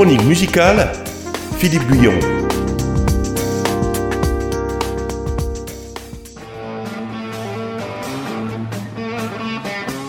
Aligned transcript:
chronique 0.00 0.24
musicale, 0.24 0.90
Philippe 1.58 1.86
Guyon. 1.90 2.14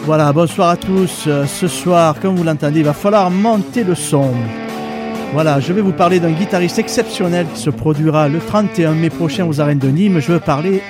Voilà, 0.06 0.32
bonsoir 0.32 0.70
à 0.70 0.78
tous. 0.78 1.26
Euh, 1.28 1.46
ce 1.46 1.68
soir, 1.68 2.18
comme 2.22 2.38
vous 2.38 2.46
l'entendez, 2.46 2.80
il 2.80 2.86
va 2.86 2.94
falloir 2.94 3.30
monter 3.30 3.84
le 3.84 3.96
son. 3.96 4.32
Voilà, 5.34 5.60
je 5.60 5.74
vais 5.74 5.82
vous 5.82 5.92
parler 5.92 6.22
d'un 6.22 6.32
guitariste 6.32 6.80
exceptionnel 6.80 7.46
qui 7.54 7.60
se 7.60 7.70
produira 7.70 8.30
le 8.30 8.40
31 8.40 8.94
mai 8.94 9.10
prochain 9.10 9.46
aux 9.46 9.60
arènes 9.60 9.80
de 9.80 9.90
Nîmes. 9.90 10.22
Je 10.22 10.32
veux 10.32 10.40
parler 10.40 10.82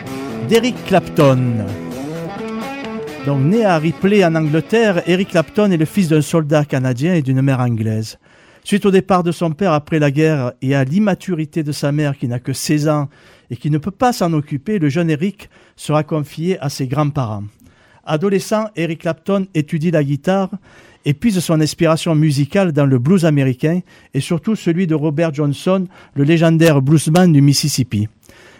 d'Eric 0.47 0.75
Clapton. 0.85 1.65
Donc, 3.25 3.39
né 3.41 3.65
à 3.65 3.79
Ripley 3.79 4.23
en 4.23 4.35
Angleterre, 4.35 5.01
Eric 5.07 5.29
Clapton 5.29 5.71
est 5.71 5.77
le 5.77 5.85
fils 5.85 6.07
d'un 6.07 6.21
soldat 6.21 6.65
canadien 6.65 7.15
et 7.15 7.23
d'une 7.23 7.41
mère 7.41 7.61
anglaise. 7.61 8.19
Suite 8.63 8.85
au 8.85 8.91
départ 8.91 9.23
de 9.23 9.31
son 9.31 9.51
père 9.51 9.73
après 9.73 9.99
la 9.99 10.11
guerre 10.11 10.53
et 10.61 10.75
à 10.75 10.83
l'immaturité 10.83 11.63
de 11.63 11.71
sa 11.71 11.91
mère 11.91 12.17
qui 12.17 12.27
n'a 12.27 12.39
que 12.39 12.53
16 12.53 12.87
ans 12.87 13.09
et 13.49 13.57
qui 13.57 13.71
ne 13.71 13.79
peut 13.79 13.91
pas 13.91 14.13
s'en 14.13 14.33
occuper, 14.33 14.77
le 14.77 14.87
jeune 14.87 15.09
Eric 15.09 15.49
sera 15.75 16.03
confié 16.03 16.59
à 16.59 16.69
ses 16.69 16.87
grands-parents. 16.87 17.43
Adolescent, 18.05 18.65
Eric 18.75 19.01
Clapton 19.01 19.47
étudie 19.53 19.91
la 19.91 20.03
guitare 20.03 20.49
et 21.05 21.13
puise 21.13 21.39
son 21.39 21.59
inspiration 21.59 22.13
musicale 22.13 22.71
dans 22.71 22.85
le 22.85 22.99
blues 22.99 23.25
américain 23.25 23.81
et 24.13 24.19
surtout 24.19 24.55
celui 24.55 24.85
de 24.87 24.95
Robert 24.95 25.33
Johnson, 25.33 25.87
le 26.15 26.23
légendaire 26.23 26.81
bluesman 26.81 27.31
du 27.33 27.41
Mississippi. 27.41 28.07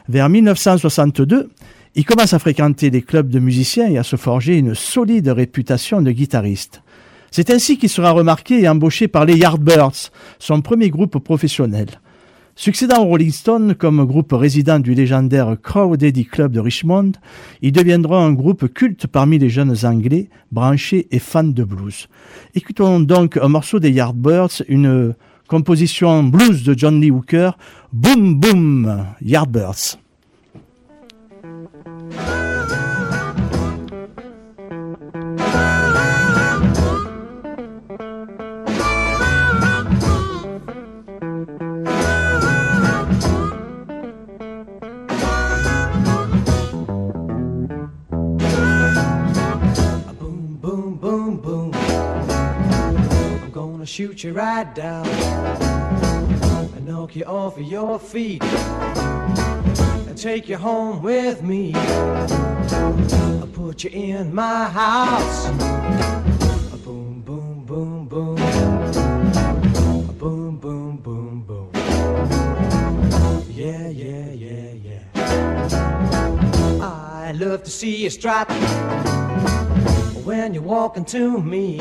Vers 0.09 0.29
1962, 0.29 1.49
il 1.95 2.05
commence 2.05 2.33
à 2.33 2.39
fréquenter 2.39 2.89
les 2.89 3.01
clubs 3.01 3.29
de 3.29 3.39
musiciens 3.39 3.89
et 3.89 3.97
à 3.97 4.03
se 4.03 4.15
forger 4.15 4.57
une 4.57 4.73
solide 4.73 5.27
réputation 5.27 6.01
de 6.01 6.11
guitariste. 6.11 6.81
C'est 7.33 7.49
ainsi 7.49 7.77
qu'il 7.77 7.87
sera 7.87 8.11
remarqué 8.11 8.61
et 8.61 8.67
embauché 8.67 9.07
par 9.07 9.23
les 9.23 9.37
Yardbirds, 9.37 10.11
son 10.37 10.61
premier 10.61 10.89
groupe 10.89 11.17
professionnel. 11.17 11.87
Succédant 12.57 13.03
aux 13.03 13.07
Rolling 13.07 13.31
Stones 13.31 13.73
comme 13.73 14.03
groupe 14.05 14.33
résident 14.33 14.79
du 14.79 14.93
légendaire 14.93 15.55
Crowd 15.63 16.03
Club 16.29 16.51
de 16.51 16.59
Richmond, 16.59 17.13
il 17.61 17.71
deviendra 17.71 18.21
un 18.21 18.33
groupe 18.33 18.67
culte 18.73 19.07
parmi 19.07 19.39
les 19.39 19.47
jeunes 19.47 19.77
anglais, 19.83 20.29
branchés 20.51 21.07
et 21.11 21.19
fans 21.19 21.45
de 21.45 21.63
blues. 21.63 22.09
Écoutons 22.53 22.99
donc 22.99 23.37
un 23.37 23.47
morceau 23.47 23.79
des 23.79 23.91
Yardbirds, 23.91 24.61
une 24.67 25.15
composition 25.47 26.23
blues 26.23 26.63
de 26.63 26.77
John 26.77 26.99
Lee 26.99 27.11
Hooker, 27.11 27.51
Boom 27.93 28.35
Boom 28.35 29.05
Yardbirds. 29.21 29.97
Shoot 53.85 54.23
you 54.23 54.31
right 54.31 54.75
down 54.75 55.07
and 55.07 56.85
knock 56.85 57.15
you 57.15 57.23
off 57.25 57.57
of 57.57 57.63
your 57.63 57.97
feet 57.97 58.43
and 58.43 60.17
take 60.17 60.47
you 60.47 60.57
home 60.57 61.01
with 61.01 61.41
me. 61.41 61.73
I'll 61.73 63.49
put 63.53 63.83
you 63.83 63.89
in 63.89 64.35
my 64.35 64.65
house. 64.65 65.47
A 65.47 66.77
boom, 66.77 67.21
boom, 67.21 67.65
boom, 67.65 68.07
boom. 68.07 68.37
A 68.37 70.13
boom, 70.13 70.57
boom, 70.57 70.97
boom, 70.97 71.41
boom. 71.41 71.71
Yeah, 73.49 73.87
yeah, 73.87 74.31
yeah, 74.31 74.73
yeah. 74.73 75.03
I 76.81 77.31
love 77.31 77.63
to 77.63 77.71
see 77.71 78.03
you 78.03 78.09
strut 78.11 78.47
when 80.23 80.53
you're 80.53 80.61
walking 80.61 81.05
to 81.05 81.41
me 81.41 81.79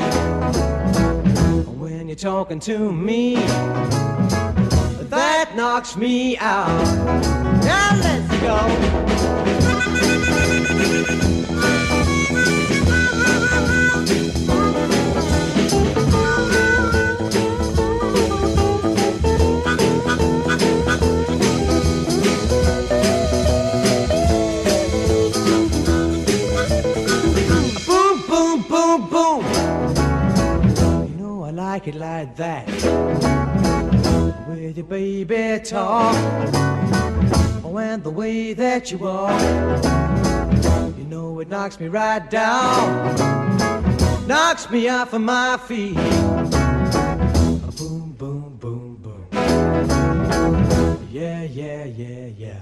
you're 1.89 2.15
talking 2.15 2.59
to 2.59 2.91
me. 2.93 3.35
That 5.09 5.53
knocks 5.55 5.95
me 5.95 6.37
out. 6.37 6.67
Now 7.63 7.99
let's 7.99 8.41
go. 8.41 9.10
Like 32.21 32.35
that. 32.35 32.67
With 34.47 34.77
your 34.77 34.85
baby 34.85 35.59
talk, 35.63 36.15
oh, 37.63 37.77
and 37.79 38.03
the 38.03 38.11
way 38.11 38.53
that 38.53 38.91
you 38.91 38.99
walk, 38.99 39.41
you 40.97 41.03
know 41.05 41.39
it 41.39 41.47
knocks 41.47 41.79
me 41.79 41.87
right 41.87 42.29
down, 42.29 43.17
knocks 44.27 44.69
me 44.69 44.87
off 44.87 45.13
of 45.13 45.21
my 45.21 45.57
feet. 45.67 45.95
Boom, 47.77 48.11
boom, 48.19 48.57
boom, 48.59 48.97
boom. 49.01 49.27
Yeah, 51.11 51.41
yeah, 51.41 51.85
yeah, 51.85 52.27
yeah. 52.37 52.59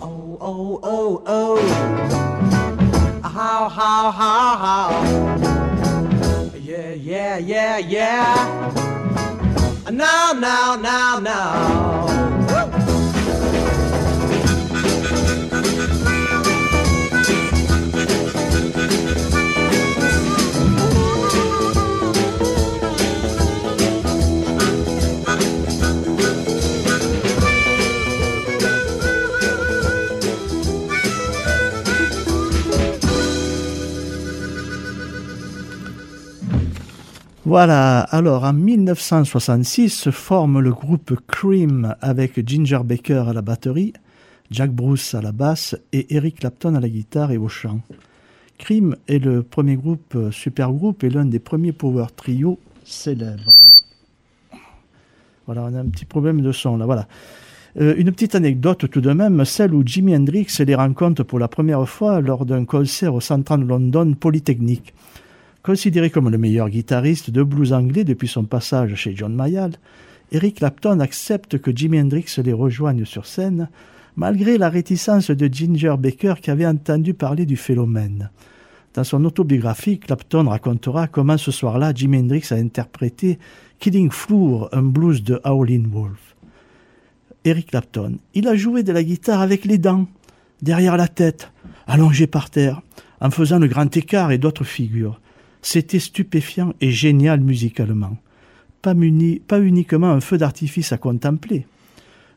Oh, 0.00 0.38
oh, 0.40 0.80
oh, 0.84 1.22
oh. 1.26 1.60
How, 3.22 3.68
how, 3.68 4.12
how, 4.12 4.56
how 4.64 5.23
yeah, 7.38 7.78
yeah, 7.78 7.78
yeah. 7.78 8.70
Now, 9.90 10.32
now, 10.32 10.76
now, 10.76 11.18
now. 11.18 12.13
Voilà, 37.46 38.00
alors 38.00 38.44
en 38.44 38.54
1966 38.54 39.90
se 39.90 40.10
forme 40.10 40.60
le 40.60 40.72
groupe 40.72 41.14
Cream 41.26 41.94
avec 42.00 42.40
Ginger 42.48 42.80
Baker 42.82 43.24
à 43.28 43.34
la 43.34 43.42
batterie, 43.42 43.92
Jack 44.50 44.70
Bruce 44.70 45.14
à 45.14 45.20
la 45.20 45.30
basse 45.30 45.76
et 45.92 46.14
Eric 46.16 46.40
Clapton 46.40 46.74
à 46.74 46.80
la 46.80 46.88
guitare 46.88 47.32
et 47.32 47.36
au 47.36 47.48
chant. 47.48 47.80
Cream 48.56 48.96
est 49.08 49.18
le 49.18 49.42
premier 49.42 49.76
groupe 49.76 50.16
super 50.30 50.72
groupe 50.72 51.04
et 51.04 51.10
l'un 51.10 51.26
des 51.26 51.38
premiers 51.38 51.72
power 51.72 52.06
trio 52.16 52.58
célèbres. 52.82 53.54
Voilà, 55.44 55.64
on 55.64 55.74
a 55.74 55.80
un 55.80 55.88
petit 55.88 56.06
problème 56.06 56.40
de 56.40 56.50
son 56.50 56.78
là, 56.78 56.86
voilà. 56.86 57.06
Euh, 57.78 57.94
une 57.98 58.10
petite 58.10 58.36
anecdote 58.36 58.88
tout 58.88 59.02
de 59.02 59.12
même, 59.12 59.44
celle 59.44 59.74
où 59.74 59.82
Jimi 59.84 60.16
Hendrix 60.16 60.46
les 60.60 60.74
rencontre 60.74 61.24
pour 61.24 61.38
la 61.38 61.48
première 61.48 61.86
fois 61.86 62.22
lors 62.22 62.46
d'un 62.46 62.64
concert 62.64 63.14
au 63.14 63.20
Central 63.20 63.66
London 63.66 64.14
Polytechnique. 64.14 64.94
Considéré 65.64 66.10
comme 66.10 66.28
le 66.28 66.36
meilleur 66.36 66.68
guitariste 66.68 67.30
de 67.30 67.42
blues 67.42 67.72
anglais 67.72 68.04
depuis 68.04 68.28
son 68.28 68.44
passage 68.44 68.96
chez 68.96 69.16
John 69.16 69.34
Mayall, 69.34 69.72
Eric 70.30 70.56
Clapton 70.56 71.00
accepte 71.00 71.56
que 71.56 71.74
Jimi 71.74 71.98
Hendrix 71.98 72.26
les 72.44 72.52
rejoigne 72.52 73.06
sur 73.06 73.24
scène, 73.24 73.70
malgré 74.14 74.58
la 74.58 74.68
réticence 74.68 75.30
de 75.30 75.48
Ginger 75.50 75.94
Baker 75.98 76.34
qui 76.42 76.50
avait 76.50 76.66
entendu 76.66 77.14
parler 77.14 77.46
du 77.46 77.56
phénomène. 77.56 78.30
Dans 78.92 79.04
son 79.04 79.24
autobiographie, 79.24 79.98
Clapton 79.98 80.50
racontera 80.50 81.08
comment 81.08 81.38
ce 81.38 81.50
soir-là, 81.50 81.94
Jimi 81.94 82.18
Hendrix 82.18 82.48
a 82.50 82.56
interprété 82.56 83.38
Killing 83.78 84.10
Floor, 84.10 84.68
un 84.72 84.82
blues 84.82 85.22
de 85.22 85.40
Howlin' 85.44 85.88
Wolf. 85.90 86.36
Eric 87.46 87.68
Clapton, 87.68 88.18
il 88.34 88.48
a 88.48 88.54
joué 88.54 88.82
de 88.82 88.92
la 88.92 89.02
guitare 89.02 89.40
avec 89.40 89.64
les 89.64 89.78
dents, 89.78 90.08
derrière 90.60 90.98
la 90.98 91.08
tête, 91.08 91.52
allongé 91.86 92.26
par 92.26 92.50
terre, 92.50 92.82
en 93.22 93.30
faisant 93.30 93.58
le 93.58 93.66
grand 93.66 93.96
écart 93.96 94.30
et 94.30 94.36
d'autres 94.36 94.64
figures. 94.64 95.20
C'était 95.66 95.98
stupéfiant 95.98 96.74
et 96.82 96.90
génial 96.90 97.40
musicalement. 97.40 98.18
Pas, 98.82 98.92
uniquement 98.92 100.10
un 100.10 100.20
feu 100.20 100.36
d'artifice 100.36 100.92
à 100.92 100.98
contempler. 100.98 101.66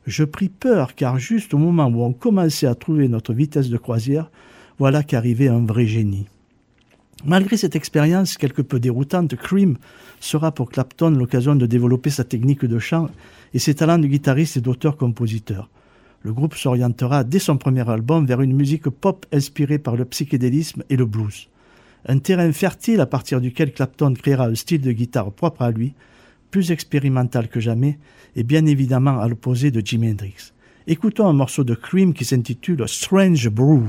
Je 0.05 0.23
pris 0.23 0.47
peur 0.47 0.95
car 0.95 1.19
juste 1.19 1.53
au 1.53 1.57
moment 1.57 1.87
où 1.87 2.03
on 2.03 2.13
commençait 2.13 2.67
à 2.67 2.73
trouver 2.73 3.09
notre 3.09 3.33
vitesse 3.33 3.69
de 3.69 3.75
croisière, 3.75 4.31
voilà 4.79 5.03
qu'arrivait 5.03 5.49
un 5.49 5.59
vrai 5.59 5.85
génie. 5.87 6.25
Malgré 7.25 7.57
cette 7.57 7.75
expérience 7.75 8.37
quelque 8.37 8.61
peu 8.61 8.79
déroutante, 8.79 9.35
Cream 9.35 9.77
sera 10.21 10.53
pour 10.53 10.69
Clapton 10.69 11.09
l'occasion 11.09 11.57
de 11.57 11.65
développer 11.65 12.09
sa 12.09 12.23
technique 12.23 12.63
de 12.63 12.79
chant 12.79 13.09
et 13.53 13.59
ses 13.59 13.75
talents 13.75 13.99
de 13.99 14.07
guitariste 14.07 14.55
et 14.55 14.61
d'auteur-compositeur. 14.61 15.69
Le 16.21 16.31
groupe 16.31 16.55
s'orientera 16.55 17.25
dès 17.25 17.39
son 17.39 17.57
premier 17.57 17.87
album 17.89 18.25
vers 18.25 18.39
une 18.39 18.55
musique 18.55 18.87
pop 18.89 19.25
inspirée 19.33 19.79
par 19.79 19.97
le 19.97 20.05
psychédélisme 20.05 20.83
et 20.89 20.95
le 20.95 21.05
blues. 21.05 21.49
Un 22.05 22.19
terrain 22.19 22.51
fertile 22.51 23.01
à 23.01 23.05
partir 23.05 23.41
duquel 23.41 23.73
Clapton 23.73 24.13
créera 24.13 24.45
un 24.45 24.55
style 24.55 24.81
de 24.81 24.91
guitare 24.91 25.31
propre 25.31 25.63
à 25.63 25.71
lui, 25.71 25.93
plus 26.51 26.71
expérimental 26.71 27.47
que 27.47 27.59
jamais 27.59 27.97
et 28.35 28.43
bien 28.43 28.65
évidemment 28.65 29.19
à 29.19 29.27
l'opposé 29.27 29.71
de 29.71 29.85
Jimi 29.85 30.11
Hendrix. 30.11 30.53
Écoutons 30.85 31.27
un 31.27 31.33
morceau 31.33 31.63
de 31.63 31.75
Cream 31.75 32.13
qui 32.13 32.23
s'intitule 32.23 32.87
Strange 32.87 33.49
Brew. 33.49 33.83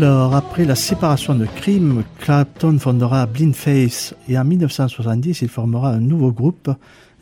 Alors, 0.00 0.36
après 0.36 0.64
la 0.64 0.76
séparation 0.76 1.34
de 1.34 1.44
Cream, 1.44 2.04
Clapton 2.20 2.78
fondera 2.78 3.26
Blind 3.26 3.52
Face 3.52 4.14
et 4.28 4.38
en 4.38 4.44
1970, 4.44 5.42
il 5.42 5.48
formera 5.48 5.90
un 5.90 5.98
nouveau 5.98 6.30
groupe, 6.30 6.70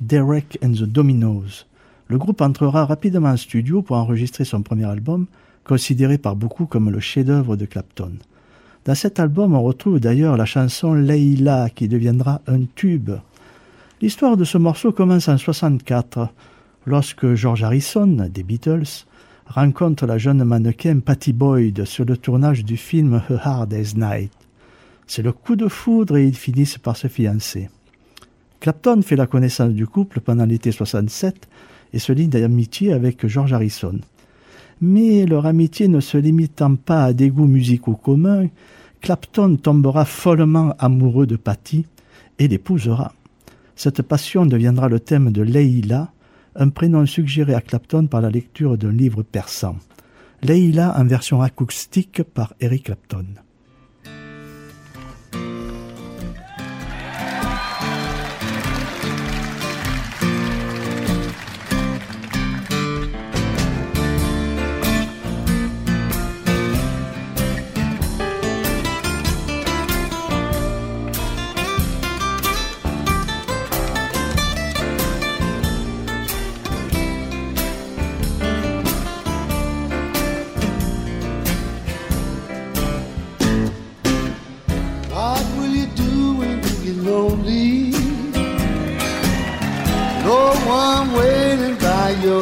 Derek 0.02 0.58
and 0.62 0.72
the 0.72 0.82
Dominoes. 0.82 1.64
Le 2.08 2.18
groupe 2.18 2.42
entrera 2.42 2.84
rapidement 2.84 3.30
en 3.30 3.38
studio 3.38 3.80
pour 3.80 3.96
enregistrer 3.96 4.44
son 4.44 4.60
premier 4.60 4.84
album, 4.84 5.24
considéré 5.64 6.18
par 6.18 6.36
beaucoup 6.36 6.66
comme 6.66 6.90
le 6.90 7.00
chef-d'œuvre 7.00 7.56
de 7.56 7.64
Clapton. 7.64 8.12
Dans 8.84 8.94
cet 8.94 9.20
album, 9.20 9.54
on 9.54 9.62
retrouve 9.62 9.98
d'ailleurs 9.98 10.36
la 10.36 10.44
chanson 10.44 10.92
Leila 10.92 11.70
qui 11.70 11.88
deviendra 11.88 12.42
un 12.46 12.64
tube. 12.74 13.12
L'histoire 14.02 14.36
de 14.36 14.44
ce 14.44 14.58
morceau 14.58 14.92
commence 14.92 15.30
en 15.30 15.38
64, 15.38 16.28
lorsque 16.84 17.36
George 17.36 17.62
Harrison, 17.62 18.28
des 18.30 18.42
Beatles, 18.42 19.06
rencontre 19.46 20.06
la 20.06 20.18
jeune 20.18 20.44
mannequin 20.44 21.00
Patty 21.00 21.32
Boyd 21.32 21.84
sur 21.84 22.04
le 22.04 22.16
tournage 22.16 22.64
du 22.64 22.76
film 22.76 23.22
A 23.28 23.48
Hard 23.48 23.70
Day's 23.70 23.96
Night. 23.96 24.32
C'est 25.06 25.22
le 25.22 25.32
coup 25.32 25.56
de 25.56 25.68
foudre 25.68 26.16
et 26.16 26.26
ils 26.26 26.36
finissent 26.36 26.78
par 26.78 26.96
se 26.96 27.08
fiancer. 27.08 27.70
Clapton 28.60 29.02
fait 29.02 29.16
la 29.16 29.26
connaissance 29.26 29.72
du 29.72 29.86
couple 29.86 30.20
pendant 30.20 30.44
l'été 30.44 30.72
67 30.72 31.48
et 31.92 31.98
se 31.98 32.12
lie 32.12 32.28
d'amitié 32.28 32.92
avec 32.92 33.26
George 33.26 33.52
Harrison. 33.52 34.00
Mais 34.80 35.24
leur 35.24 35.46
amitié 35.46 35.88
ne 35.88 36.00
se 36.00 36.18
limitant 36.18 36.74
pas 36.74 37.04
à 37.04 37.12
des 37.12 37.30
goûts 37.30 37.46
musicaux 37.46 37.94
communs, 37.94 38.48
Clapton 39.00 39.56
tombera 39.56 40.04
follement 40.04 40.74
amoureux 40.78 41.26
de 41.26 41.36
Patty 41.36 41.86
et 42.38 42.48
l'épousera. 42.48 43.14
Cette 43.76 44.02
passion 44.02 44.46
deviendra 44.46 44.88
le 44.88 45.00
thème 45.00 45.30
de 45.30 45.42
Leila, 45.42 46.10
un 46.58 46.68
prénom 46.70 47.06
suggéré 47.06 47.54
à 47.54 47.60
Clapton 47.60 48.06
par 48.06 48.20
la 48.20 48.30
lecture 48.30 48.78
d'un 48.78 48.92
livre 48.92 49.22
persan. 49.22 49.76
Leila 50.42 50.94
en 50.98 51.04
version 51.04 51.42
acoustique 51.42 52.22
par 52.22 52.54
Eric 52.60 52.84
Clapton. 52.84 53.26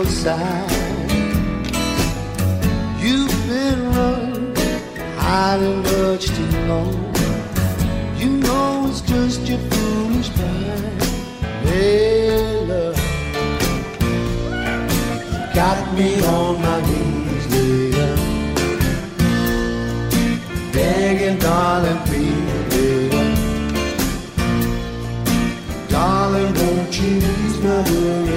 your 0.05 0.13
side. 0.13 0.71
You've 3.05 3.37
been 3.49 3.81
running, 3.97 4.55
hiding 5.17 5.83
much 5.83 6.27
too 6.37 6.51
long. 6.71 7.15
You 8.21 8.29
know 8.45 8.87
it's 8.89 9.01
just 9.01 9.41
your 9.49 9.59
foolish 9.71 10.31
pride, 10.37 11.03
Hey, 11.65 12.67
love, 12.69 12.97
got 15.55 15.79
me 15.97 16.11
on 16.37 16.61
my 16.67 16.79
knees, 16.89 17.47
dear. 17.53 18.17
Begging, 20.73 21.39
darling, 21.39 22.01
please, 22.09 22.63
dear. 22.73 23.11
Darling, 25.89 26.53
won't 26.59 26.93
you 27.01 27.17
ease 27.17 27.59
my 27.63 27.83
worry? 27.91 28.34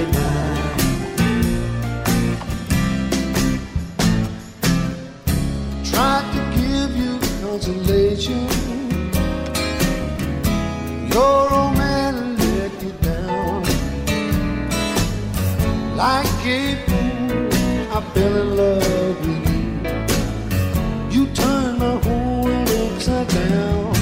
like 15.98 16.46
a 16.46 16.76
fool. 16.86 17.48
I 17.90 18.00
fell 18.14 18.36
in 18.42 18.48
love 18.56 19.18
with 19.26 19.44
you. 19.50 21.22
You 21.22 21.22
turned 21.34 21.78
my 21.80 21.96
whole 22.04 22.44
world 22.44 22.70
upside 22.70 23.28
down. 23.28 23.94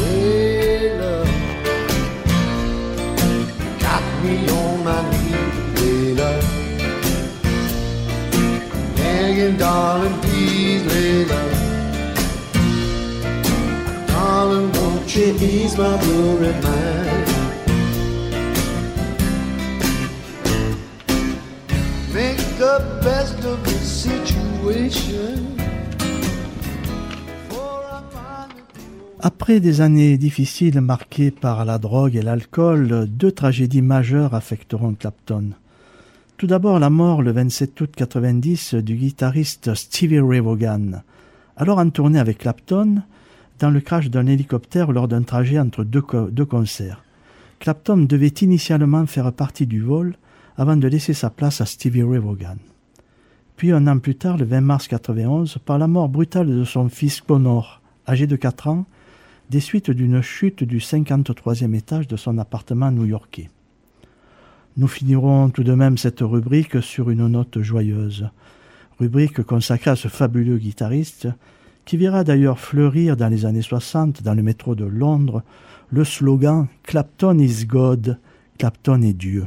Hey, 0.00 0.98
love, 1.00 1.30
got 3.78 4.04
me 4.24 4.34
on 4.60 4.74
my 4.82 5.00
knees, 5.10 5.78
hey, 5.78 6.02
love. 6.20 6.46
Begging, 8.96 9.56
darling, 9.58 10.16
please, 10.22 10.84
hey, 10.92 11.24
love. 11.24 11.56
Darling, 14.08 14.72
won't 14.72 15.08
you 15.14 15.28
ease 15.34 15.74
my 15.78 15.94
worried 16.04 16.60
mind? 16.64 17.17
Après 29.20 29.60
des 29.60 29.80
années 29.80 30.16
difficiles 30.16 30.80
marquées 30.80 31.30
par 31.30 31.64
la 31.64 31.78
drogue 31.78 32.16
et 32.16 32.22
l'alcool, 32.22 33.06
deux 33.08 33.32
tragédies 33.32 33.82
majeures 33.82 34.34
affecteront 34.34 34.94
Clapton. 34.94 35.50
Tout 36.36 36.46
d'abord 36.46 36.78
la 36.78 36.88
mort 36.88 37.20
le 37.22 37.32
27 37.32 37.80
août 37.80 37.90
90 37.96 38.74
du 38.74 38.94
guitariste 38.94 39.74
Stevie 39.74 40.20
Ray 40.20 40.40
Vaughan, 40.40 41.02
alors 41.56 41.78
en 41.78 41.90
tournée 41.90 42.20
avec 42.20 42.38
Clapton, 42.38 43.02
dans 43.58 43.70
le 43.70 43.80
crash 43.80 44.08
d'un 44.08 44.26
hélicoptère 44.26 44.92
lors 44.92 45.08
d'un 45.08 45.22
trajet 45.22 45.58
entre 45.58 45.82
deux, 45.82 46.44
concerts. 46.44 47.02
Clapton 47.58 47.96
devait 47.96 48.28
initialement 48.28 49.04
faire 49.06 49.32
partie 49.32 49.66
du 49.66 49.80
vol 49.80 50.14
avant 50.56 50.76
de 50.76 50.86
laisser 50.86 51.12
sa 51.12 51.28
place 51.28 51.60
à 51.60 51.66
Stevie 51.66 52.04
Ray 52.04 52.20
Vaughan. 52.20 52.56
Puis 53.58 53.72
un 53.72 53.88
an 53.88 53.98
plus 53.98 54.14
tard, 54.14 54.36
le 54.36 54.44
20 54.44 54.60
mars 54.60 54.86
91, 54.86 55.58
par 55.64 55.78
la 55.78 55.88
mort 55.88 56.08
brutale 56.08 56.46
de 56.46 56.62
son 56.62 56.88
fils 56.88 57.20
Connor, 57.20 57.82
âgé 58.06 58.28
de 58.28 58.36
4 58.36 58.68
ans, 58.68 58.86
des 59.50 59.58
suites 59.58 59.90
d'une 59.90 60.22
chute 60.22 60.62
du 60.62 60.78
53e 60.78 61.74
étage 61.74 62.06
de 62.06 62.16
son 62.16 62.38
appartement 62.38 62.92
new-yorkais. 62.92 63.50
Nous 64.76 64.86
finirons 64.86 65.50
tout 65.50 65.64
de 65.64 65.74
même 65.74 65.98
cette 65.98 66.20
rubrique 66.20 66.80
sur 66.80 67.10
une 67.10 67.26
note 67.26 67.60
joyeuse, 67.60 68.28
rubrique 69.00 69.42
consacrée 69.42 69.90
à 69.90 69.96
ce 69.96 70.06
fabuleux 70.06 70.58
guitariste, 70.58 71.26
qui 71.84 71.96
verra 71.96 72.22
d'ailleurs 72.22 72.60
fleurir 72.60 73.16
dans 73.16 73.28
les 73.28 73.44
années 73.44 73.60
60 73.60 74.22
dans 74.22 74.34
le 74.34 74.42
métro 74.44 74.76
de 74.76 74.84
Londres 74.84 75.42
le 75.90 76.04
slogan 76.04 76.68
Clapton 76.84 77.36
is 77.40 77.66
God, 77.66 78.20
Clapton 78.56 79.02
est 79.02 79.14
Dieu. 79.14 79.46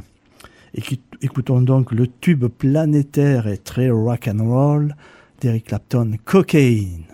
Écoutons 1.22 1.62
donc 1.62 1.92
le 1.92 2.08
tube 2.08 2.46
planétaire 2.46 3.46
et 3.46 3.58
très 3.58 3.90
rock 3.90 4.28
and 4.28 4.44
roll 4.44 4.96
d'Eric 5.40 5.66
Clapton, 5.66 6.16
Cocaine. 6.24 7.04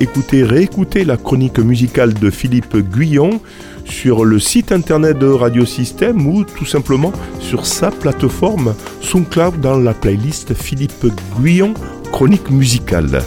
Écouter, 0.00 0.44
réécouter 0.44 1.04
la 1.04 1.16
chronique 1.16 1.58
musicale 1.58 2.14
de 2.14 2.30
Philippe 2.30 2.76
Guyon 2.76 3.40
sur 3.84 4.24
le 4.24 4.38
site 4.38 4.72
internet 4.72 5.18
de 5.18 5.26
Radio 5.26 5.64
Système 5.64 6.26
ou 6.26 6.44
tout 6.44 6.66
simplement 6.66 7.12
sur 7.40 7.66
sa 7.66 7.90
plateforme 7.90 8.74
SoundCloud 9.00 9.60
dans 9.60 9.78
la 9.78 9.94
playlist 9.94 10.54
Philippe 10.54 11.06
Guyon 11.38 11.74
Chronique 12.12 12.50
musicale. 12.50 13.22